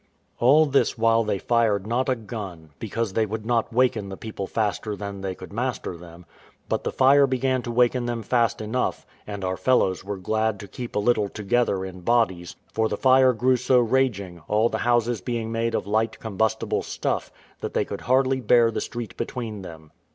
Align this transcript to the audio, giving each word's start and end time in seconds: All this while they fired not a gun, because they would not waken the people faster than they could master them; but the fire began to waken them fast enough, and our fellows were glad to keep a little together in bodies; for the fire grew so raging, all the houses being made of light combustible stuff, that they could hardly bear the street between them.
All 0.39 0.65
this 0.65 0.97
while 0.97 1.23
they 1.23 1.37
fired 1.37 1.85
not 1.85 2.09
a 2.09 2.15
gun, 2.15 2.71
because 2.79 3.13
they 3.13 3.27
would 3.27 3.45
not 3.45 3.71
waken 3.71 4.09
the 4.09 4.17
people 4.17 4.47
faster 4.47 4.95
than 4.95 5.21
they 5.21 5.35
could 5.35 5.53
master 5.53 5.95
them; 5.95 6.25
but 6.67 6.83
the 6.83 6.91
fire 6.91 7.27
began 7.27 7.61
to 7.61 7.69
waken 7.71 8.07
them 8.07 8.23
fast 8.23 8.61
enough, 8.61 9.05
and 9.27 9.43
our 9.45 9.55
fellows 9.57 10.03
were 10.03 10.17
glad 10.17 10.59
to 10.61 10.67
keep 10.67 10.95
a 10.95 10.97
little 10.97 11.29
together 11.29 11.85
in 11.85 12.01
bodies; 12.01 12.55
for 12.73 12.89
the 12.89 12.97
fire 12.97 13.31
grew 13.31 13.57
so 13.57 13.79
raging, 13.79 14.41
all 14.47 14.69
the 14.69 14.79
houses 14.79 15.21
being 15.21 15.51
made 15.51 15.75
of 15.75 15.85
light 15.85 16.19
combustible 16.19 16.81
stuff, 16.81 17.31
that 17.59 17.75
they 17.75 17.85
could 17.85 18.01
hardly 18.01 18.39
bear 18.41 18.71
the 18.71 18.81
street 18.81 19.15
between 19.17 19.61
them. 19.61 19.91